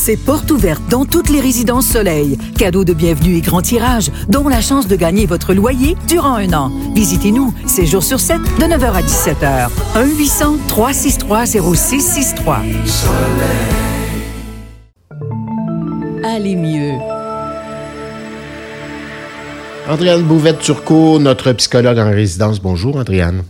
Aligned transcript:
c'est 0.00 0.16
porte 0.16 0.50
ouverte 0.50 0.82
dans 0.88 1.04
toutes 1.04 1.28
les 1.28 1.40
résidences 1.40 1.86
Soleil. 1.86 2.38
Cadeau 2.56 2.84
de 2.84 2.94
bienvenue 2.94 3.36
et 3.36 3.42
grand 3.42 3.60
tirage, 3.60 4.10
dont 4.30 4.48
la 4.48 4.62
chance 4.62 4.86
de 4.88 4.96
gagner 4.96 5.26
votre 5.26 5.52
loyer 5.52 5.94
durant 6.08 6.36
un 6.36 6.50
an. 6.54 6.72
Visitez-nous, 6.94 7.52
7 7.66 7.86
jours 7.86 8.02
sur 8.02 8.18
7, 8.18 8.38
de 8.38 8.64
9h 8.64 8.92
à 8.92 9.02
17h. 9.02 9.68
1-800-363-0663. 10.70 12.60
Allez 16.24 16.56
mieux. 16.56 16.94
Andréane 19.86 20.22
Bouvette-Turcot, 20.22 21.18
notre 21.18 21.52
psychologue 21.52 21.98
en 21.98 22.10
résidence. 22.10 22.58
Bonjour, 22.58 22.96
Andréane. 22.96 23.42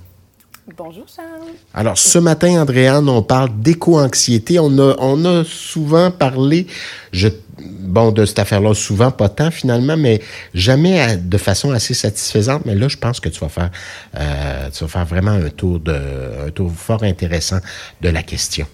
Bonjour, 0.76 1.04
Charles. 1.14 1.29
Alors, 1.72 1.96
ce 1.96 2.18
matin, 2.18 2.60
Andréane, 2.60 3.08
on 3.08 3.22
parle 3.22 3.50
d'éco-anxiété. 3.60 4.58
On 4.58 4.76
a, 4.78 4.96
on 4.98 5.24
a 5.24 5.44
souvent 5.44 6.10
parlé, 6.10 6.66
je, 7.12 7.28
bon, 7.58 8.10
de 8.10 8.24
cette 8.24 8.40
affaire-là, 8.40 8.74
souvent, 8.74 9.12
pas 9.12 9.28
tant 9.28 9.52
finalement, 9.52 9.96
mais 9.96 10.20
jamais 10.52 11.16
de 11.16 11.38
façon 11.38 11.70
assez 11.70 11.94
satisfaisante. 11.94 12.66
Mais 12.66 12.74
là, 12.74 12.88
je 12.88 12.96
pense 12.96 13.20
que 13.20 13.28
tu 13.28 13.38
vas 13.40 13.48
faire, 13.48 13.70
euh, 14.18 14.68
tu 14.70 14.82
vas 14.82 14.88
faire 14.88 15.06
vraiment 15.06 15.30
un 15.30 15.50
tour, 15.50 15.78
de, 15.78 15.94
un 16.46 16.50
tour 16.50 16.72
fort 16.72 17.04
intéressant 17.04 17.60
de 18.00 18.08
la 18.08 18.24
question. 18.24 18.66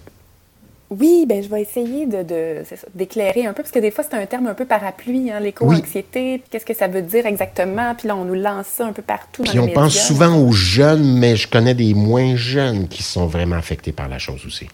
Oui, 0.89 1.25
ben 1.27 1.43
je 1.43 1.49
vais 1.49 1.61
essayer 1.61 2.05
de, 2.05 2.63
d'éclairer 2.95 3.45
un 3.45 3.51
peu, 3.51 3.61
parce 3.61 3.73
que 3.73 3.79
des 3.79 3.91
fois, 3.91 4.05
c'est 4.09 4.15
un 4.15 4.25
terme 4.25 4.47
un 4.47 4.53
peu 4.53 4.63
parapluie, 4.63 5.29
hein, 5.31 5.41
l'éco-anxiété, 5.41 6.41
qu'est-ce 6.49 6.65
que 6.65 6.73
ça 6.73 6.87
veut 6.87 7.01
dire 7.01 7.25
exactement, 7.25 7.93
puis 7.93 8.07
là, 8.07 8.15
on 8.15 8.23
nous 8.23 8.35
lance 8.35 8.67
ça 8.67 8.85
un 8.85 8.93
peu 8.93 9.01
partout 9.01 9.43
puis 9.43 9.59
on 9.59 9.67
pense 9.67 9.97
souvent 9.97 10.37
aux 10.37 10.53
jeunes, 10.53 11.17
mais 11.17 11.35
je 11.35 11.49
connais 11.49 11.73
des 11.73 11.93
moins 11.93 12.37
jeunes 12.37 12.87
qui 12.87 13.03
sont 13.03 13.27
vraiment 13.27 13.57
affectés 13.57 13.91
par 13.91 14.07
la 14.07 14.17
chose 14.17 14.45
aussi. 14.45 14.67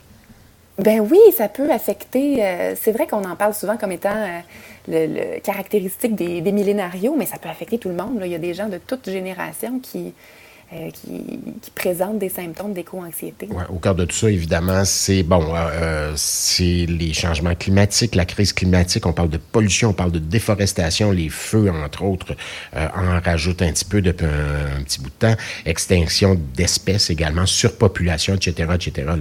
Ben 0.78 1.00
oui, 1.00 1.20
ça 1.36 1.50
peut 1.50 1.72
affecter, 1.72 2.44
euh, 2.44 2.76
c'est 2.80 2.92
vrai 2.92 3.08
qu'on 3.08 3.24
en 3.24 3.36
parle 3.36 3.54
souvent 3.54 3.78
comme 3.78 3.92
étant 3.92 4.16
euh, 4.16 4.40
le, 4.88 5.40
caractéristique 5.40 6.16
des, 6.16 6.42
des, 6.42 6.52
millénarios, 6.52 7.16
mais 7.18 7.26
ça 7.26 7.38
peut 7.38 7.50
affecter 7.50 7.78
tout 7.78 7.90
le 7.90 7.96
monde. 7.96 8.22
Il 8.24 8.32
y 8.32 8.36
a 8.36 8.40
des 8.40 8.54
gens 8.54 8.70
de 8.70 8.80
toute 8.80 9.08
génération 9.10 9.80
qui, 9.80 10.14
euh, 10.72 10.90
qui, 10.92 11.72
présentent 11.76 12.20
des 12.20 12.30
symptômes 12.30 12.74
d'éco-anxiété. 12.74 13.50
Au 13.70 13.78
cœur 13.78 13.96
de 13.96 14.06
tout 14.06 14.16
ça, 14.16 14.30
évidemment, 14.30 14.86
c'est 14.86 15.24
bon, 15.24 15.54
euh, 15.54 15.58
euh, 15.58 16.14
c'est 16.16 16.86
les 16.88 17.14
changements 17.14 17.54
climatiques, 17.56 18.16
la 18.16 18.26
crise 18.26 18.54
climatique. 18.54 19.06
On 19.06 19.14
parle 19.14 19.30
de 19.30 19.38
pollution, 19.38 19.90
on 19.90 19.94
parle 19.94 20.12
de 20.12 20.20
déforestation, 20.20 21.12
les 21.12 21.30
feux, 21.30 21.70
entre 21.70 22.04
autres, 22.04 22.36
en 22.74 23.20
rajoutent 23.20 23.62
un 23.62 23.72
petit 23.72 23.86
peu 23.86 24.02
depuis 24.02 24.26
un, 24.26 24.84
petit 24.84 25.00
bout 25.00 25.10
de 25.10 25.28
temps. 25.28 25.36
Extinction 25.66 26.40
d'espèces 26.56 27.10
également, 27.10 27.46
surpopulation, 27.46 28.36
etc., 28.36 28.70
etc. 28.76 29.12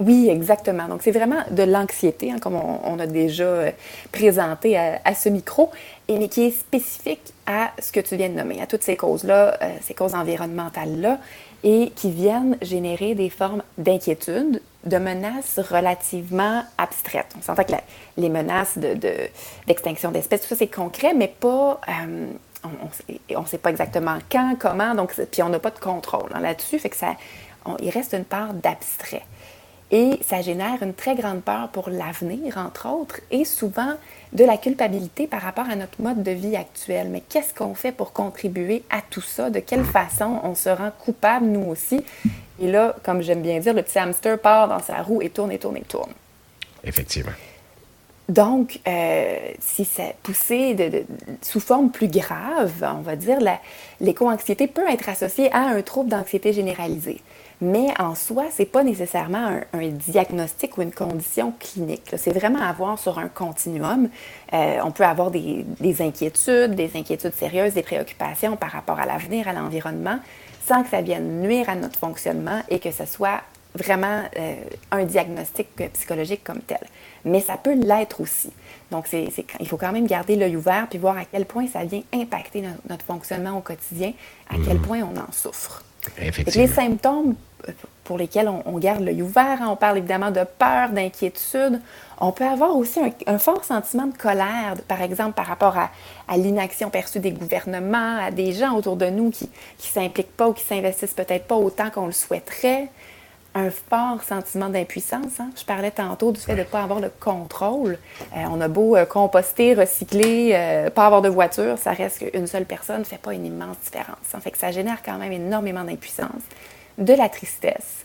Oui, 0.00 0.28
exactement. 0.30 0.86
Donc, 0.86 1.02
c'est 1.02 1.10
vraiment 1.10 1.42
de 1.50 1.64
l'anxiété, 1.64 2.30
hein, 2.30 2.38
comme 2.40 2.54
on, 2.54 2.98
a 3.00 3.06
déjà 3.06 3.44
euh, 3.44 3.70
présenté 4.12 4.76
à, 4.76 5.14
ce 5.14 5.28
micro, 5.28 5.70
et, 6.06 6.18
mais 6.18 6.28
qui 6.28 6.46
est 6.46 6.50
spécifique 6.52 7.34
à 7.46 7.72
ce 7.80 7.90
que 7.90 7.98
tu 7.98 8.16
viens 8.16 8.28
de 8.28 8.34
nommer, 8.34 8.62
à 8.62 8.66
toutes 8.66 8.84
ces 8.84 8.96
causes-là, 8.96 9.58
euh, 9.60 9.70
ces 9.82 9.94
causes 9.94 10.14
environnementales-là, 10.14 11.18
et 11.64 11.90
qui 11.96 12.12
viennent 12.12 12.56
générer 12.62 13.16
des 13.16 13.28
formes 13.28 13.64
d'inquiétude, 13.76 14.62
de 14.84 14.96
menaces 14.98 15.58
relativement 15.58 16.62
abstraites. 16.78 17.34
On 17.36 17.42
s'entend 17.42 17.64
que 17.64 17.72
les 18.16 18.28
menaces 18.28 18.78
d'extinction 19.66 20.10
de, 20.10 20.14
d'espèces, 20.14 20.42
tout 20.42 20.48
ça, 20.48 20.56
c'est 20.56 20.68
concret, 20.68 21.12
mais 21.14 21.28
pas... 21.28 21.80
Euh, 21.88 22.26
on 23.34 23.40
ne 23.40 23.46
sait 23.46 23.58
pas 23.58 23.70
exactement 23.70 24.18
quand, 24.30 24.56
comment, 24.58 24.94
donc, 24.94 25.14
puis 25.30 25.42
on 25.42 25.48
n'a 25.48 25.60
pas 25.60 25.70
de 25.70 25.78
contrôle 25.78 26.30
hein, 26.34 26.40
là-dessus, 26.40 26.78
fait 26.80 26.88
que 26.88 26.96
ça, 26.96 27.14
il 27.80 27.90
reste 27.90 28.14
une 28.14 28.24
part 28.24 28.52
d'abstrait. 28.52 29.22
Et 29.90 30.20
ça 30.26 30.42
génère 30.42 30.82
une 30.82 30.92
très 30.92 31.14
grande 31.14 31.40
peur 31.40 31.68
pour 31.68 31.88
l'avenir, 31.88 32.58
entre 32.58 32.88
autres, 32.88 33.20
et 33.30 33.46
souvent 33.46 33.94
de 34.34 34.44
la 34.44 34.58
culpabilité 34.58 35.26
par 35.26 35.40
rapport 35.40 35.68
à 35.70 35.76
notre 35.76 36.02
mode 36.02 36.22
de 36.22 36.30
vie 36.30 36.56
actuel. 36.56 37.08
Mais 37.10 37.22
qu'est-ce 37.26 37.54
qu'on 37.54 37.74
fait 37.74 37.92
pour 37.92 38.12
contribuer 38.12 38.84
à 38.90 39.00
tout 39.00 39.22
ça? 39.22 39.48
De 39.48 39.60
quelle 39.60 39.84
façon 39.84 40.40
on 40.44 40.54
se 40.54 40.68
rend 40.68 40.90
coupable, 40.98 41.46
nous 41.46 41.64
aussi? 41.70 42.04
Et 42.60 42.70
là, 42.70 42.94
comme 43.02 43.22
j'aime 43.22 43.40
bien 43.40 43.60
dire, 43.60 43.72
le 43.72 43.82
petit 43.82 43.98
hamster 43.98 44.38
part 44.38 44.68
dans 44.68 44.80
sa 44.80 45.00
roue 45.02 45.22
et 45.22 45.30
tourne 45.30 45.52
et 45.52 45.58
tourne 45.58 45.78
et 45.78 45.82
tourne. 45.82 46.12
Effectivement. 46.84 47.32
Donc, 48.28 48.80
euh, 48.86 49.36
si 49.58 49.86
c'est 49.86 50.14
poussé 50.22 50.76
sous 51.40 51.60
forme 51.60 51.90
plus 51.90 52.08
grave, 52.08 52.84
on 52.98 53.00
va 53.00 53.16
dire, 53.16 53.38
l'éco-anxiété 54.00 54.66
peut 54.66 54.86
être 54.86 55.08
associée 55.08 55.50
à 55.52 55.60
un 55.60 55.80
trouble 55.80 56.10
d'anxiété 56.10 56.52
généralisée. 56.52 57.22
Mais 57.60 57.88
en 57.98 58.14
soi, 58.14 58.44
ce 58.54 58.62
n'est 58.62 58.66
pas 58.66 58.84
nécessairement 58.84 59.60
un, 59.72 59.88
diagnostic 59.88 60.76
ou 60.76 60.82
une 60.82 60.92
condition 60.92 61.52
clinique. 61.58 62.14
C'est 62.16 62.32
vraiment 62.32 62.60
avoir 62.60 62.98
sur 62.98 63.18
un 63.18 63.28
continuum. 63.28 64.08
Euh, 64.52 64.78
on 64.84 64.92
peut 64.92 65.04
avoir 65.04 65.30
des, 65.30 65.64
inquiétudes, 66.00 66.74
des 66.74 66.90
inquiétudes 66.94 67.34
sérieuses, 67.34 67.72
des 67.72 67.82
préoccupations 67.82 68.56
par 68.56 68.70
rapport 68.70 69.00
à 69.00 69.06
l'avenir, 69.06 69.48
à 69.48 69.54
l'environnement, 69.54 70.18
sans 70.66 70.84
que 70.84 70.90
ça 70.90 71.00
vienne 71.00 71.40
nuire 71.40 71.68
à 71.68 71.74
notre 71.74 71.98
fonctionnement 71.98 72.60
et 72.68 72.78
que 72.78 72.92
ce 72.92 73.06
soit 73.06 73.40
vraiment 73.78 74.22
euh, 74.36 74.54
un 74.90 75.04
diagnostic 75.04 75.68
psychologique 75.92 76.44
comme 76.44 76.60
tel. 76.60 76.80
Mais 77.24 77.40
ça 77.40 77.56
peut 77.56 77.74
l'être 77.74 78.20
aussi. 78.20 78.50
Donc, 78.90 79.06
il 79.12 79.68
faut 79.68 79.76
quand 79.76 79.92
même 79.92 80.06
garder 80.06 80.36
l'œil 80.36 80.56
ouvert 80.56 80.86
puis 80.88 80.98
voir 80.98 81.16
à 81.16 81.24
quel 81.24 81.46
point 81.46 81.66
ça 81.66 81.84
vient 81.84 82.02
impacter 82.12 82.62
notre, 82.88 83.04
fonctionnement 83.04 83.56
au 83.56 83.60
quotidien, 83.60 84.12
à 84.48 84.54
quel 84.64 84.78
mmh. 84.78 84.82
point 84.82 85.00
on 85.00 85.18
en 85.18 85.32
souffre. 85.32 85.82
Les 86.54 86.68
symptômes 86.68 87.34
euh, 87.68 87.72
pour 88.04 88.16
lesquels 88.16 88.48
on, 88.48 88.78
garde 88.78 89.02
l'œil 89.02 89.20
ouvert, 89.20 89.60
hein, 89.60 89.68
on 89.70 89.76
parle 89.76 89.98
évidemment 89.98 90.30
de 90.30 90.42
peur, 90.58 90.88
d'inquiétude. 90.88 91.78
On 92.18 92.32
peut 92.32 92.46
avoir 92.46 92.74
aussi 92.74 92.98
un, 93.26 93.38
fort 93.38 93.64
sentiment 93.64 94.06
de 94.06 94.16
colère, 94.16 94.76
par 94.88 95.02
exemple 95.02 95.34
par 95.34 95.44
rapport 95.44 95.76
à, 95.76 96.36
l'inaction 96.38 96.88
perçue 96.88 97.20
des 97.20 97.32
gouvernements, 97.32 98.16
à 98.18 98.30
des 98.30 98.52
gens 98.52 98.74
autour 98.74 98.96
de 98.96 99.06
nous 99.10 99.30
qui 99.30 99.44
ne 99.44 99.50
s'impliquent 99.78 100.34
pas 100.34 100.48
ou 100.48 100.54
qui 100.54 100.64
s'investissent 100.64 101.12
peut-être 101.12 101.46
pas 101.46 101.56
autant 101.56 101.90
qu'on 101.90 102.06
le 102.06 102.12
souhaiterait. 102.12 102.88
Un 103.54 103.70
fort 103.70 104.22
sentiment 104.22 104.68
d'impuissance. 104.68 105.40
Hein. 105.40 105.50
Je 105.56 105.64
parlais 105.64 105.90
tantôt 105.90 106.32
du 106.32 106.40
fait 106.40 106.54
de 106.54 106.60
ne 106.60 106.64
pas 106.64 106.82
avoir 106.82 107.00
le 107.00 107.10
contrôle. 107.20 107.98
Euh, 108.36 108.44
on 108.50 108.60
a 108.60 108.68
beau 108.68 108.96
euh, 108.96 109.04
composter, 109.04 109.74
recycler, 109.74 110.90
pas 110.94 111.06
avoir 111.06 111.22
de 111.22 111.28
voiture, 111.28 111.78
ça 111.78 111.92
reste 111.92 112.30
qu'une 112.30 112.46
seule 112.46 112.66
personne 112.66 113.00
ne 113.00 113.04
fait 113.04 113.18
pas 113.18 113.34
une 113.34 113.46
immense 113.46 113.76
différence. 113.82 114.18
En 114.34 114.40
fait 114.40 114.54
ça 114.56 114.70
génère 114.70 115.02
quand 115.02 115.18
même 115.18 115.32
énormément 115.32 115.82
d'impuissance 115.82 116.42
de 116.98 117.14
la 117.14 117.28
tristesse, 117.28 118.04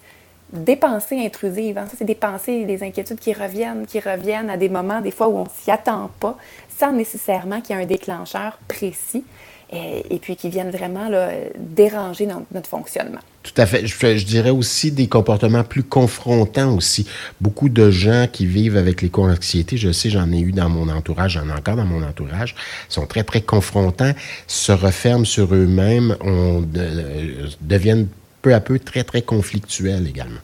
des 0.51 0.75
pensées 0.75 1.25
intrusives. 1.25 1.77
Hein. 1.77 1.87
Ça, 1.89 1.95
c'est 1.97 2.05
des 2.05 2.15
pensées, 2.15 2.65
des 2.65 2.83
inquiétudes 2.83 3.19
qui 3.19 3.33
reviennent, 3.33 3.85
qui 3.85 3.99
reviennent 3.99 4.49
à 4.49 4.57
des 4.57 4.69
moments, 4.69 5.01
des 5.01 5.11
fois 5.11 5.27
où 5.27 5.37
on 5.37 5.47
s'y 5.49 5.71
attend 5.71 6.09
pas, 6.19 6.37
sans 6.77 6.91
nécessairement 6.91 7.59
qu'il 7.59 7.75
y 7.75 7.79
ait 7.79 7.83
un 7.83 7.87
déclencheur 7.87 8.59
précis, 8.67 9.25
et, 9.73 10.19
puis 10.19 10.35
qui 10.35 10.49
viennent 10.49 10.71
vraiment 10.71 11.09
déranger 11.57 12.25
notre, 12.25 12.69
fonctionnement. 12.69 13.19
Tout 13.41 13.53
à 13.57 13.65
fait. 13.65 13.85
Je, 13.85 14.25
dirais 14.25 14.49
aussi 14.49 14.91
des 14.91 15.07
comportements 15.07 15.63
plus 15.63 15.83
confrontants 15.83 16.75
aussi. 16.75 17.07
Beaucoup 17.41 17.69
de 17.69 17.89
gens 17.89 18.27
qui 18.31 18.45
vivent 18.45 18.77
avec 18.77 19.01
l'éco-anxiété, 19.01 19.77
je 19.77 19.91
sais, 19.91 20.09
j'en 20.09 20.31
ai 20.31 20.39
eu 20.39 20.51
dans 20.51 20.69
mon 20.69 20.89
entourage, 20.89 21.33
j'en 21.33 21.49
ai 21.49 21.51
encore 21.51 21.75
dans 21.75 21.85
mon 21.85 22.03
entourage, 22.03 22.55
sont 22.89 23.05
très, 23.05 23.23
très 23.23 23.41
confrontants, 23.41 24.13
se 24.47 24.71
referment 24.71 25.25
sur 25.25 25.53
eux-mêmes, 25.53 26.15
on 26.21 26.63
euh, 26.77 27.47
deviennent 27.61 28.07
peu 28.41 28.53
à 28.53 28.59
peu 28.59 28.79
très, 28.79 29.03
très 29.03 29.21
conflictuel 29.21 30.07
également. 30.07 30.41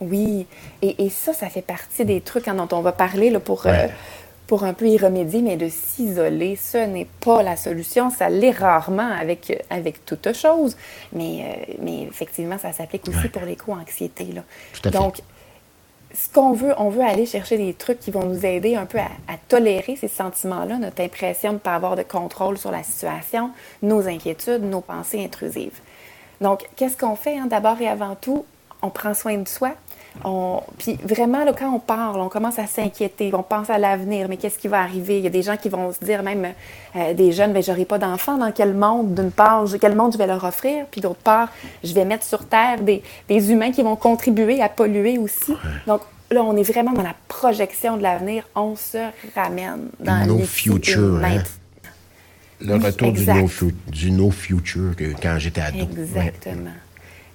Oui, 0.00 0.46
et, 0.82 1.08
ça, 1.08 1.32
ça 1.32 1.48
fait 1.48 1.62
partie 1.62 2.04
des 2.04 2.20
trucs 2.20 2.48
hein, 2.48 2.54
dont 2.54 2.76
on 2.76 2.82
va 2.82 2.92
parler 2.92 3.30
là, 3.30 3.40
pour, 3.40 3.66
euh, 3.66 3.86
pour 4.46 4.64
un 4.64 4.74
peu 4.74 4.86
y 4.86 4.96
remédier, 4.96 5.42
mais 5.42 5.56
de 5.56 5.68
s'isoler, 5.68 6.56
ce 6.56 6.78
n'est 6.78 7.08
pas 7.20 7.42
la 7.42 7.56
solution. 7.56 8.10
Ça 8.10 8.28
l'est 8.28 8.52
rarement 8.52 9.10
avec, 9.10 9.64
avec 9.70 10.04
toute 10.04 10.32
chose, 10.32 10.76
mais, 11.12 11.42
euh, 11.42 11.74
mais 11.80 12.02
effectivement, 12.02 12.58
ça 12.58 12.72
s'applique 12.72 13.08
aussi 13.08 13.28
pour 13.28 13.42
l'éco-anxiété. 13.42 14.28
Donc, 14.92 15.16
ce 16.14 16.28
qu'on 16.32 16.52
veut, 16.52 16.72
on 16.78 16.88
veut 16.88 17.02
aller 17.02 17.26
chercher 17.26 17.58
des 17.58 17.74
trucs 17.74 17.98
qui 17.98 18.10
vont 18.10 18.24
nous 18.24 18.46
aider 18.46 18.76
un 18.76 18.86
peu 18.86 18.98
à, 18.98 19.10
à 19.28 19.36
tolérer 19.48 19.96
ces 19.96 20.08
sentiments-là, 20.08 20.78
notre 20.78 21.02
impression 21.02 21.50
de 21.50 21.54
ne 21.54 21.60
pas 21.60 21.74
avoir 21.74 21.96
de 21.96 22.02
contrôle 22.02 22.56
sur 22.56 22.70
la 22.70 22.82
situation, 22.82 23.50
nos 23.82 24.06
inquiétudes, 24.06 24.62
nos 24.62 24.80
pensées 24.80 25.22
intrusives. 25.22 25.80
Donc, 26.40 26.66
qu'est-ce 26.76 26.96
qu'on 26.96 27.16
fait? 27.16 27.38
Hein? 27.38 27.46
D'abord 27.46 27.80
et 27.80 27.88
avant 27.88 28.14
tout, 28.14 28.44
on 28.82 28.90
prend 28.90 29.14
soin 29.14 29.36
de 29.38 29.48
soi. 29.48 29.72
On... 30.24 30.60
Puis 30.78 30.98
vraiment, 31.02 31.44
là, 31.44 31.52
quand 31.52 31.72
on 31.72 31.78
parle, 31.78 32.20
on 32.20 32.28
commence 32.28 32.58
à 32.58 32.66
s'inquiéter, 32.66 33.30
on 33.34 33.42
pense 33.42 33.70
à 33.70 33.78
l'avenir, 33.78 34.28
mais 34.28 34.36
qu'est-ce 34.36 34.58
qui 34.58 34.68
va 34.68 34.80
arriver? 34.80 35.18
Il 35.18 35.24
y 35.24 35.26
a 35.26 35.30
des 35.30 35.42
gens 35.42 35.56
qui 35.56 35.68
vont 35.68 35.92
se 35.92 36.04
dire, 36.04 36.22
même 36.22 36.52
euh, 36.96 37.14
des 37.14 37.32
jeunes, 37.32 37.52
mais 37.52 37.62
j'aurai 37.62 37.84
pas 37.84 37.98
d'enfants, 37.98 38.38
dans 38.38 38.52
quel 38.52 38.74
monde, 38.74 39.14
d'une 39.14 39.30
part, 39.30 39.64
quel 39.80 39.94
monde 39.94 40.12
je 40.12 40.18
vais 40.18 40.26
leur 40.26 40.44
offrir, 40.44 40.86
puis 40.90 41.00
d'autre 41.00 41.20
part, 41.22 41.48
je 41.82 41.92
vais 41.92 42.04
mettre 42.04 42.24
sur 42.24 42.46
Terre 42.46 42.80
des, 42.80 43.02
des 43.28 43.50
humains 43.50 43.72
qui 43.72 43.82
vont 43.82 43.96
contribuer 43.96 44.62
à 44.62 44.68
polluer 44.68 45.18
aussi. 45.18 45.54
Donc, 45.86 46.00
là, 46.30 46.42
on 46.42 46.56
est 46.56 46.62
vraiment 46.62 46.92
dans 46.92 47.02
la 47.02 47.14
projection 47.28 47.96
de 47.96 48.02
l'avenir, 48.02 48.44
on 48.54 48.76
se 48.76 48.98
ramène 49.34 49.88
dans 50.00 50.26
le 50.26 50.44
future. 50.44 51.20
Hein? 51.24 51.42
Le 52.60 52.76
retour 52.76 53.12
du 53.12 53.26
no, 53.26 53.48
du 53.88 54.10
no, 54.10 54.30
future 54.30 54.96
que, 54.96 55.12
quand 55.20 55.38
j'étais 55.38 55.60
ado. 55.60 55.78
Exactement. 55.78 56.70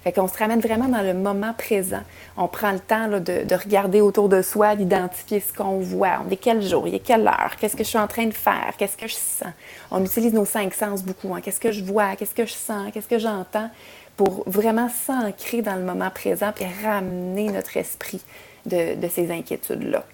Fait 0.02 0.12
qu'on 0.12 0.26
se 0.26 0.36
ramène 0.36 0.60
vraiment 0.60 0.88
dans 0.88 1.02
le 1.02 1.14
moment 1.14 1.54
présent. 1.54 2.02
On 2.36 2.48
prend 2.48 2.72
le 2.72 2.80
temps 2.80 3.08
de, 3.08 3.18
de, 3.18 3.54
regarder 3.54 4.00
autour 4.00 4.28
de 4.28 4.42
soi, 4.42 4.74
d'identifier 4.74 5.40
ce 5.40 5.52
qu'on 5.52 5.78
voit. 5.78 6.22
On 6.26 6.30
est 6.30 6.36
quel 6.36 6.62
jour, 6.62 6.88
il 6.88 6.94
est 6.94 7.00
quelle 7.00 7.26
heure, 7.26 7.54
qu'est-ce 7.60 7.76
que 7.76 7.84
je 7.84 7.88
suis 7.88 7.98
en 7.98 8.08
train 8.08 8.26
de 8.26 8.34
faire, 8.34 8.74
qu'est-ce 8.76 8.96
que 8.96 9.06
je 9.06 9.14
sens? 9.14 9.52
On 9.90 10.04
utilise 10.04 10.32
nos 10.32 10.44
cinq 10.44 10.74
sens 10.74 11.04
beaucoup. 11.04 11.34
Hein. 11.34 11.40
Qu'est-ce 11.40 11.60
que 11.60 11.70
je 11.70 11.84
vois, 11.84 12.16
qu'est-ce 12.16 12.34
que 12.34 12.46
je 12.46 12.52
sens, 12.52 12.90
qu'est-ce 12.92 13.08
que 13.08 13.18
j'entends? 13.18 13.70
Pour 14.16 14.42
vraiment 14.46 14.88
s'ancrer 14.88 15.62
dans 15.62 15.76
le 15.76 15.82
moment 15.82 16.10
présent 16.10 16.52
puis 16.54 16.66
ramener 16.84 17.50
notre 17.50 17.76
esprit 17.76 18.20
de, 18.66 18.94
de 18.94 19.08
ces 19.08 19.30
inquiétudes-là. 19.30 20.04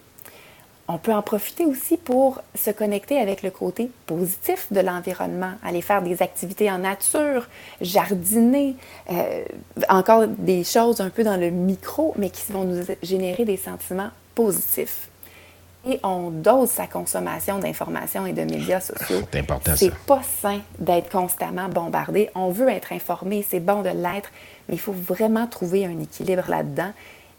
On 0.90 0.96
peut 0.96 1.12
en 1.12 1.20
profiter 1.20 1.66
aussi 1.66 1.98
pour 1.98 2.40
se 2.54 2.70
connecter 2.70 3.18
avec 3.18 3.42
le 3.42 3.50
côté 3.50 3.90
positif 4.06 4.72
de 4.72 4.80
l'environnement, 4.80 5.52
aller 5.62 5.82
faire 5.82 6.00
des 6.00 6.22
activités 6.22 6.70
en 6.70 6.78
nature, 6.78 7.46
jardiner, 7.82 8.74
euh, 9.12 9.44
encore 9.90 10.26
des 10.26 10.64
choses 10.64 11.02
un 11.02 11.10
peu 11.10 11.24
dans 11.24 11.36
le 11.36 11.50
micro, 11.50 12.14
mais 12.16 12.30
qui 12.30 12.50
vont 12.52 12.64
nous 12.64 12.82
générer 13.02 13.44
des 13.44 13.58
sentiments 13.58 14.08
positifs. 14.34 15.10
Et 15.86 16.00
on 16.02 16.30
dose 16.30 16.70
sa 16.70 16.86
consommation 16.86 17.58
d'informations 17.58 18.24
et 18.24 18.32
de 18.32 18.42
médias 18.42 18.80
sociaux. 18.80 19.20
C'est 19.30 19.40
important, 19.40 19.72
C'est 19.76 19.94
pas 19.94 20.22
sain 20.40 20.60
d'être 20.78 21.10
constamment 21.10 21.68
bombardé. 21.68 22.30
On 22.34 22.50
veut 22.50 22.68
être 22.68 22.92
informé, 22.92 23.44
c'est 23.48 23.60
bon 23.60 23.82
de 23.82 23.90
l'être, 23.90 24.30
mais 24.68 24.74
il 24.74 24.80
faut 24.80 24.92
vraiment 24.92 25.46
trouver 25.46 25.84
un 25.84 26.00
équilibre 26.00 26.44
là-dedans 26.48 26.92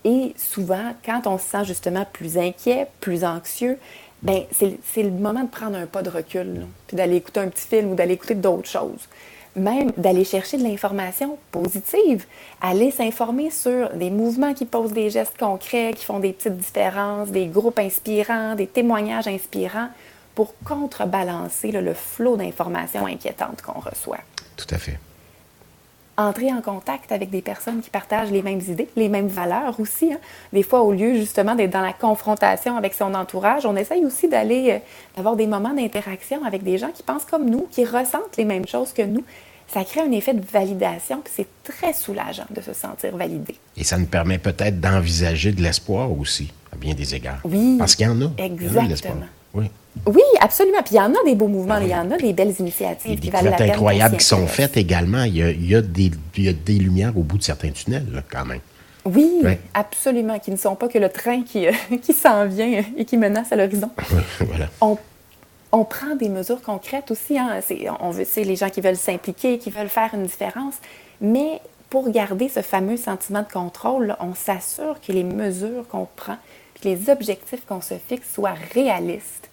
et 0.05 0.33
souvent, 0.37 0.93
quand 1.05 1.21
on 1.25 1.37
se 1.37 1.45
sent 1.45 1.65
justement 1.65 2.05
plus 2.11 2.37
inquiet, 2.37 2.87
plus 3.01 3.23
anxieux, 3.23 3.77
ben 4.21 4.43
c'est 4.51 5.03
le 5.03 5.11
moment 5.11 5.43
de 5.43 5.49
prendre 5.49 5.77
un 5.77 5.85
pas 5.85 6.01
de 6.01 6.09
recul, 6.09 6.65
puis 6.87 6.97
d'aller 6.97 7.17
écouter 7.17 7.39
un 7.39 7.47
petit 7.47 7.67
film 7.67 7.91
ou 7.91 7.95
d'aller 7.95 8.13
écouter 8.13 8.35
d'autres 8.35 8.69
choses. 8.69 9.07
Même 9.55 9.91
d'aller 9.97 10.23
chercher 10.23 10.57
de 10.57 10.63
l'information 10.63 11.37
positive, 11.51 12.25
aller 12.61 12.91
s'informer 12.91 13.49
sur 13.49 13.89
des 13.91 14.09
mouvements 14.09 14.53
qui 14.53 14.65
posent 14.65 14.93
des 14.93 15.09
gestes 15.09 15.37
concrets, 15.37 15.93
qui 15.95 16.05
font 16.05 16.19
des 16.19 16.33
petites 16.33 16.57
différences, 16.57 17.29
des 17.29 17.47
groupes 17.47 17.79
inspirants, 17.79 18.55
des 18.55 18.67
témoignages 18.67 19.27
inspirants 19.27 19.89
pour 20.35 20.53
contrebalancer 20.63 21.71
le 21.71 21.93
flot 21.93 22.37
d'informations 22.37 23.05
inquiétantes 23.05 23.61
qu'on 23.61 23.79
reçoit. 23.79 24.19
Tout 24.55 24.67
à 24.69 24.77
fait 24.77 24.99
entrer 26.19 26.51
en 26.51 26.61
contact 26.61 27.11
avec 27.11 27.29
des 27.29 27.41
personnes 27.41 27.81
qui 27.81 27.89
partagent 27.89 28.31
les 28.31 28.41
mêmes 28.41 28.59
idées, 28.67 28.89
les 28.97 29.07
mêmes 29.07 29.27
valeurs 29.27 29.79
aussi. 29.79 30.11
Hein. 30.11 30.19
Des 30.51 30.63
fois, 30.63 30.81
au 30.81 30.91
lieu 30.91 31.15
justement 31.15 31.55
d'être 31.55 31.71
dans 31.71 31.81
la 31.81 31.93
confrontation 31.93 32.75
avec 32.75 32.93
son 32.93 33.13
entourage, 33.13 33.65
on 33.65 33.75
essaye 33.75 34.05
aussi 34.05 34.27
d'aller, 34.27 34.71
euh, 34.71 34.79
d'avoir 35.15 35.35
des 35.35 35.47
moments 35.47 35.73
d'interaction 35.73 36.43
avec 36.43 36.63
des 36.63 36.77
gens 36.77 36.91
qui 36.93 37.03
pensent 37.03 37.25
comme 37.25 37.49
nous, 37.49 37.67
qui 37.71 37.85
ressentent 37.85 38.35
les 38.37 38.45
mêmes 38.45 38.67
choses 38.67 38.91
que 38.91 39.01
nous. 39.01 39.23
Ça 39.67 39.83
crée 39.83 40.01
un 40.01 40.11
effet 40.11 40.33
de 40.33 40.43
validation, 40.45 41.21
puis 41.23 41.31
c'est 41.35 41.47
très 41.63 41.93
soulageant 41.93 42.47
de 42.49 42.59
se 42.59 42.73
sentir 42.73 43.15
validé. 43.15 43.55
Et 43.77 43.83
ça 43.83 43.97
nous 43.97 44.07
permet 44.07 44.39
peut-être 44.39 44.81
d'envisager 44.81 45.51
de 45.51 45.61
l'espoir 45.61 46.11
aussi, 46.11 46.51
à 46.73 46.75
bien 46.75 46.95
des 46.95 47.15
égards. 47.15 47.39
Oui. 47.45 47.75
Parce 47.77 47.95
qu'il 47.95 48.07
y 48.07 48.09
en 48.09 48.19
a. 48.21 48.31
Exactement. 48.39 49.27
Oui. 49.53 49.65
Oui, 50.05 50.21
absolument. 50.39 50.81
Puis 50.83 50.95
il 50.95 50.97
y 50.97 51.01
en 51.01 51.11
a 51.11 51.23
des 51.25 51.35
beaux 51.35 51.47
mouvements, 51.47 51.77
il 51.77 51.89
y 51.89 51.95
en 51.95 52.09
a 52.11 52.17
des 52.17 52.33
belles 52.33 52.53
initiatives. 52.59 53.19
Il 53.21 53.25
y 53.25 53.35
a 53.35 53.41
des 53.41 53.49
découvertes 53.49 53.61
incroyables 53.61 54.17
qui 54.17 54.25
sont 54.25 54.47
faites 54.47 54.77
également. 54.77 55.23
Il 55.23 55.35
y, 55.35 55.75
a, 55.75 55.81
des, 55.81 56.11
des, 56.33 56.73
lumières 56.73 57.17
au 57.17 57.23
bout 57.23 57.37
de 57.37 57.43
certains 57.43 57.71
tunnels, 57.71 58.23
quand 58.31 58.45
même. 58.45 58.61
Oui, 59.05 59.41
absolument, 59.73 60.39
qui 60.39 60.51
ne 60.51 60.57
sont 60.57 60.75
pas 60.75 60.87
que 60.87 60.97
le 60.97 61.09
train 61.09 61.43
qui, 61.43 61.67
euh, 61.67 61.71
qui 62.01 62.13
s'en 62.13 62.45
vient 62.45 62.83
et 62.95 63.05
qui 63.05 63.17
menace 63.17 63.51
à 63.51 63.55
l'horizon. 63.55 63.89
voilà. 64.39 64.67
On, 64.81 64.97
on, 65.71 65.83
prend 65.83 66.15
des 66.15 66.29
mesures 66.29 66.61
concrètes 66.61 67.09
aussi. 67.11 67.37
Hein. 67.37 67.59
On 67.99 68.11
veut, 68.11 68.25
c'est 68.25 68.43
les 68.43 68.55
gens 68.55 68.69
qui 68.69 68.81
veulent 68.81 68.95
s'impliquer, 68.95 69.57
qui 69.57 69.71
veulent 69.71 69.89
faire 69.89 70.11
une 70.13 70.25
différence. 70.25 70.75
Mais 71.21 71.61
pour 71.89 72.09
garder 72.11 72.49
ce 72.49 72.61
fameux 72.61 72.97
sentiment 72.97 73.41
de 73.41 73.51
contrôle, 73.51 74.15
on 74.19 74.35
s'assure 74.35 74.99
que 75.05 75.11
les 75.11 75.23
mesures 75.23 75.87
qu'on 75.87 76.07
prend, 76.15 76.37
que 76.81 76.87
les 76.87 77.09
objectifs 77.09 77.65
qu'on 77.65 77.81
se 77.81 77.95
fixe 77.95 78.33
soient 78.33 78.55
réalistes 78.73 79.49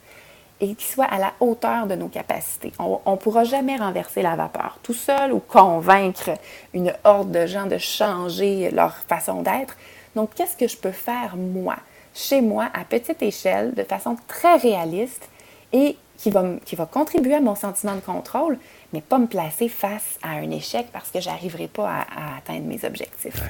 et 0.60 0.74
qui 0.74 0.86
soit 0.86 1.04
à 1.04 1.18
la 1.18 1.32
hauteur 1.40 1.86
de 1.86 1.94
nos 1.94 2.08
capacités. 2.08 2.72
On 2.78 3.00
ne 3.06 3.16
pourra 3.16 3.44
jamais 3.44 3.76
renverser 3.76 4.22
la 4.22 4.36
vapeur 4.36 4.78
tout 4.82 4.94
seul 4.94 5.32
ou 5.32 5.38
convaincre 5.40 6.30
une 6.72 6.94
horde 7.04 7.30
de 7.30 7.46
gens 7.46 7.66
de 7.66 7.78
changer 7.78 8.70
leur 8.70 8.96
façon 8.96 9.42
d'être. 9.42 9.76
Donc, 10.14 10.30
qu'est-ce 10.34 10.56
que 10.56 10.66
je 10.66 10.78
peux 10.78 10.92
faire 10.92 11.36
moi, 11.36 11.76
chez 12.14 12.40
moi, 12.40 12.68
à 12.72 12.84
petite 12.84 13.22
échelle, 13.22 13.74
de 13.74 13.82
façon 13.82 14.16
très 14.28 14.56
réaliste 14.56 15.28
et 15.72 15.96
qui 16.18 16.30
va, 16.30 16.44
qui 16.64 16.76
va 16.76 16.86
contribuer 16.86 17.34
à 17.34 17.40
mon 17.40 17.54
sentiment 17.54 17.94
de 17.94 18.00
contrôle, 18.00 18.58
mais 18.92 19.00
pas 19.00 19.18
me 19.18 19.26
placer 19.26 19.68
face 19.68 20.18
à 20.22 20.30
un 20.30 20.50
échec 20.50 20.86
parce 20.92 21.10
que 21.10 21.20
j'arriverai 21.20 21.68
pas 21.68 21.88
à, 21.88 22.36
atteindre 22.38 22.66
mes 22.66 22.84
objectifs. 22.84 23.42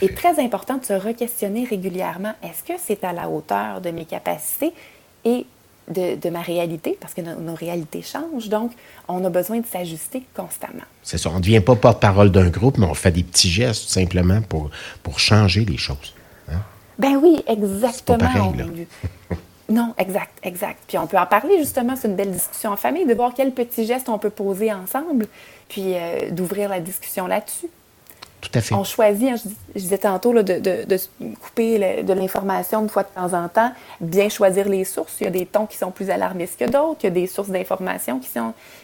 Et 0.00 0.12
très 0.14 0.42
important 0.42 0.76
de 0.76 0.84
se 0.84 0.92
re-questionner 0.92 1.64
régulièrement, 1.64 2.34
est-ce 2.42 2.62
que 2.62 2.78
c'est 2.78 3.04
à 3.04 3.12
la 3.12 3.28
hauteur 3.28 3.80
de 3.80 3.90
mes 3.90 4.04
capacités 4.04 4.72
et 5.24 5.46
de, 5.88 6.30
ma 6.30 6.40
réalité, 6.40 6.96
parce 6.98 7.12
que 7.12 7.20
nos, 7.20 7.54
réalités 7.54 8.02
changent. 8.02 8.48
Donc, 8.48 8.72
on 9.06 9.22
a 9.24 9.28
besoin 9.28 9.60
de 9.60 9.66
s'ajuster 9.66 10.22
constamment. 10.34 10.84
C'est 11.02 11.18
ça. 11.18 11.30
On 11.30 11.34
ne 11.34 11.40
devient 11.40 11.60
pas 11.60 11.76
porte-parole 11.76 12.30
d'un 12.30 12.48
groupe, 12.48 12.78
mais 12.78 12.86
on 12.86 12.94
fait 12.94 13.10
des 13.12 13.22
petits 13.22 13.50
gestes 13.50 13.90
simplement 13.90 14.40
pour, 14.40 14.70
pour 15.02 15.18
changer 15.18 15.64
les 15.64 15.76
choses. 15.76 16.14
Hein? 16.50 16.60
Ben 16.98 17.16
oui, 17.22 17.42
exactement. 17.46 18.18
Pas 18.18 18.28
pareil, 18.28 18.86
non, 19.68 19.94
exact, 19.98 20.32
exact. 20.42 20.80
Puis 20.86 20.98
on 20.98 21.06
peut 21.06 21.18
en 21.18 21.26
parler 21.26 21.58
justement, 21.58 21.96
c'est 21.96 22.08
une 22.08 22.16
belle 22.16 22.32
discussion 22.32 22.70
en 22.70 22.76
famille, 22.76 23.06
de 23.06 23.14
voir 23.14 23.32
quels 23.34 23.52
petits 23.52 23.86
gestes 23.86 24.08
on 24.08 24.18
peut 24.18 24.30
poser 24.30 24.72
ensemble, 24.72 25.26
puis 25.68 25.94
euh, 25.94 26.30
d'ouvrir 26.30 26.68
la 26.68 26.80
discussion 26.80 27.26
là-dessus. 27.26 27.68
On 28.72 28.84
choisit, 28.84 29.30
hein, 29.30 29.36
je, 29.74 29.80
disais 29.80 29.98
tantôt, 29.98 30.34
de, 30.42 30.98
couper 31.40 32.02
de 32.02 32.12
l'information 32.12 32.82
une 32.82 32.90
fois 32.90 33.02
de 33.02 33.08
temps 33.08 33.32
en 33.32 33.48
temps, 33.48 33.72
bien 34.00 34.28
choisir 34.28 34.68
les 34.68 34.84
sources. 34.84 35.16
Il 35.20 35.24
y 35.24 35.26
a 35.26 35.30
des 35.30 35.46
tons 35.46 35.64
qui 35.64 35.78
sont 35.78 35.90
plus 35.90 36.10
alarmistes 36.10 36.58
que 36.58 36.66
d'autres, 36.66 37.00
il 37.02 37.04
y 37.04 37.06
a 37.06 37.10
des 37.10 37.26
sources 37.26 37.48
d'information 37.48 38.18
qui, 38.18 38.28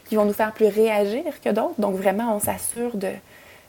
qui 0.09 0.17
vont 0.17 0.25
nous 0.25 0.33
faire 0.33 0.53
plus 0.53 0.69
réagir 0.69 1.25
que 1.44 1.50
d'autres. 1.50 1.75
Donc, 1.79 1.94
vraiment, 1.97 2.35
on 2.35 2.41
s'assure 2.41 2.97
de, 2.97 3.11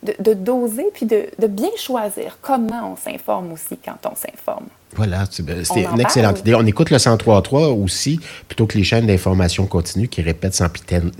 de, 0.03 0.33
doser 0.33 0.85
puis 0.93 1.05
de, 1.05 1.27
bien 1.47 1.69
choisir 1.77 2.37
comment 2.41 2.93
on 2.93 2.97
s'informe 2.97 3.51
aussi 3.53 3.77
quand 3.83 3.97
on 4.09 4.15
s'informe. 4.15 4.65
Voilà, 4.95 5.25
c'est 5.29 5.43
une 5.43 5.99
excellente 5.99 6.39
idée. 6.39 6.55
On 6.55 6.65
écoute 6.65 6.89
le 6.89 6.97
103.3 6.97 7.81
aussi, 7.81 8.19
plutôt 8.47 8.65
que 8.65 8.77
les 8.77 8.83
chaînes 8.83 9.07
d'information 9.07 9.65
continue 9.65 10.07
qui 10.07 10.21
répètent 10.21 10.59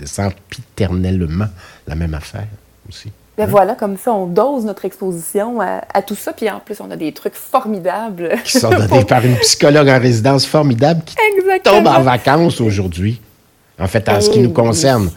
sempiternellement 0.06 1.48
la 1.88 1.96
même 1.96 2.14
affaire 2.14 2.48
aussi. 2.90 3.12
Ben 3.38 3.46
voilà, 3.48 3.76
comme 3.76 3.98
ça, 3.98 4.12
on 4.12 4.28
dose 4.28 4.66
notre 4.66 4.86
exposition 4.86 5.62
à, 5.62 6.02
tout 6.02 6.16
ça. 6.16 6.34
Puis 6.34 6.50
en 6.50 6.60
plus, 6.60 6.80
on 6.82 6.92
a 6.92 6.96
des 6.96 7.12
trucs 7.12 7.34
formidables. 7.34 8.36
Qui 8.44 8.60
sont 8.60 8.70
donnés 8.78 9.06
par 9.06 9.26
une 9.26 9.38
psychologue 9.38 9.88
en 9.88 10.00
résidence 10.00 10.46
formidable 10.46 11.02
qui 11.06 11.16
tombe 11.64 11.88
en 11.88 12.02
vacances 12.02 12.60
aujourd'hui. 12.60 13.22
En 13.80 13.88
fait, 13.88 14.08
en 14.10 14.22
ce 14.22 14.30
qui 14.30 14.40
nous 14.40 14.52
concerne. 14.52 15.06
Ben, 15.06 15.12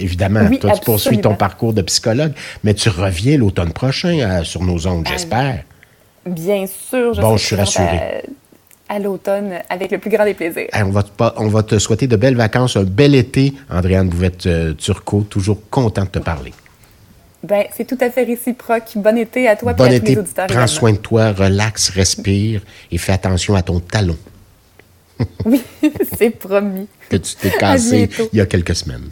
évidemment, 0.00 0.48
toi, 0.56 0.72
tu 0.72 0.80
poursuis 0.80 1.20
ton 1.20 1.34
parcours 1.34 1.72
de 1.72 1.82
psychologue, 1.82 2.32
mais 2.62 2.74
tu 2.74 2.88
reviens 2.88 3.36
l'automne 3.36 3.72
prochain 3.72 4.18
euh, 4.18 4.44
sur 4.44 4.62
nos 4.62 4.86
ondes, 4.86 5.06
j'espère. 5.08 5.62
Bien 6.26 6.66
sûr. 6.66 7.14
Je 7.14 7.20
bon, 7.20 7.36
je 7.36 7.44
suis 7.44 7.56
rassuré. 7.56 8.22
À, 8.88 8.98
l'automne, 8.98 9.54
avec 9.70 9.90
le 9.90 9.98
plus 9.98 10.10
grand 10.10 10.24
des 10.24 10.34
plaisirs. 10.34 10.68
on, 10.74 10.90
va 10.90 11.02
te, 11.02 11.10
on, 11.36 11.48
va 11.48 11.62
te, 11.62 11.78
souhaiter 11.78 12.06
de 12.06 12.16
belles 12.16 12.36
vacances, 12.36 12.76
un 12.76 12.84
bel 12.84 13.14
été. 13.14 13.54
Andréane 13.70 14.08
Bouvette-Turcot, 14.08 15.22
toujours 15.22 15.58
content 15.70 16.04
de 16.04 16.08
te 16.08 16.18
parler. 16.18 16.52
Ben, 17.42 17.64
c'est 17.76 17.86
tout 17.86 17.98
à 18.00 18.10
fait 18.10 18.24
réciproque. 18.24 18.84
Bon 18.96 19.16
été 19.18 19.48
à 19.48 19.56
toi 19.56 19.72
et 19.72 19.82
à 19.82 20.00
tous 20.00 20.06
les 20.06 20.18
auditeurs. 20.18 20.46
Prends 20.46 20.66
soin 20.66 20.92
de 20.92 20.96
toi, 20.96 21.32
relaxe, 21.32 21.90
respire 21.90 22.62
et 22.90 22.96
fais 22.96 23.12
attention 23.12 23.54
à 23.54 23.62
ton 23.62 23.80
talon. 23.80 24.16
oui, 25.44 25.62
c'est 26.18 26.30
promis. 26.30 26.88
Que 27.10 27.16
tu 27.16 27.34
t'es 27.36 27.50
cassé 27.50 28.08
il 28.32 28.38
y 28.38 28.40
a 28.40 28.46
quelques 28.46 28.74
semaines. 28.74 29.10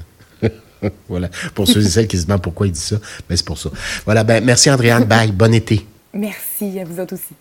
voilà. 1.08 1.28
Pour 1.54 1.66
ceux 1.68 1.84
et 1.84 1.88
celles 1.88 2.08
qui 2.08 2.18
se 2.18 2.26
demandent 2.26 2.42
pourquoi 2.42 2.66
il 2.66 2.72
dit 2.72 2.80
ça, 2.80 2.96
ben 3.28 3.36
c'est 3.36 3.46
pour 3.46 3.58
ça. 3.58 3.70
Voilà. 4.04 4.24
Ben, 4.24 4.44
merci, 4.44 4.70
Andréane. 4.70 5.04
Bye. 5.04 5.32
Bon 5.32 5.52
été. 5.52 5.86
Merci 6.14 6.78
à 6.78 6.84
vous 6.84 7.00
autres 7.00 7.14
aussi. 7.14 7.34